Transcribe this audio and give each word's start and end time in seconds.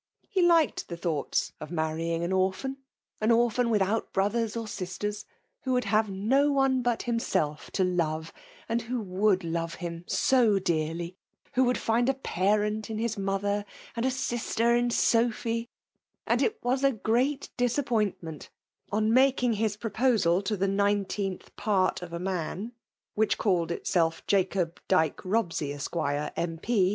He 0.27 0.41
liked 0.41 0.87
the 0.89 0.97
thouglits 0.97 1.51
of 1.59 1.69
marrying 1.69 2.23
an 2.23 2.33
orphan*— 2.33 2.77
an 3.21 3.29
orphan 3.29 3.69
without 3.69 4.11
brothers 4.13 4.57
or 4.57 4.67
sisters; 4.67 5.27
who 5.61 5.73
would 5.73 5.83
have 5.83 6.09
no 6.09 6.51
one 6.51 6.81
but 6.81 7.03
himself 7.03 7.69
to 7.73 7.83
love, 7.83 8.33
and 8.67 8.81
who 8.81 8.99
would 8.99 9.43
love 9.43 9.75
him 9.75 10.03
so 10.07 10.57
dearly; 10.57 11.17
who 11.53 11.63
would 11.65 11.77
find 11.77 12.09
a 12.09 12.15
parent 12.15 12.89
in 12.89 12.97
his 12.97 13.15
mother, 13.15 13.63
and 13.95 14.03
a 14.03 14.09
sister 14.09 14.75
in 14.75 14.89
Sophy; 14.89 15.69
and 16.25 16.41
it 16.41 16.57
was 16.63 16.83
a 16.83 16.93
g^eat 16.93 17.49
disappointment, 17.55 18.49
on 18.91 19.11
makixig 19.11 19.53
his 19.53 19.77
proposal 19.77 20.41
to 20.41 20.57
the 20.57 20.67
nineteenth 20.67 21.55
part 21.55 22.01
of 22.01 22.11
a 22.11 22.17
man 22.17 22.71
which 23.13 23.37
called 23.37 23.69
itself 23.69 24.25
Jacob 24.25 24.81
Dyke 24.87 25.17
Bobsey, 25.17 25.69
Eaq., 25.75 26.33
Jil.P. 26.33 26.89